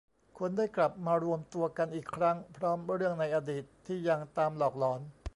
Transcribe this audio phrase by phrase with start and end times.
[0.37, 4.99] คนได้กลับมารวมตัวกันอีกครั้งพร้อมเรื่องในอดีตที่ยังตามหลอกหลอน